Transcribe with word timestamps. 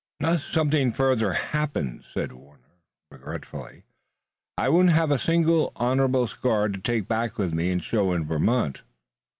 "Unless 0.19 0.45
something 0.45 0.91
further 0.91 1.33
happens," 1.33 2.05
said 2.11 2.31
Warner, 2.31 2.79
regretfully, 3.11 3.83
"I 4.57 4.67
won't 4.67 4.89
have 4.89 5.11
a 5.11 5.19
single 5.19 5.73
honorable 5.75 6.25
scar 6.27 6.69
to 6.69 6.79
take 6.79 7.07
back 7.07 7.37
with 7.37 7.53
me 7.53 7.71
and 7.71 7.83
show 7.83 8.11
in 8.13 8.25
Vermont." 8.25 8.81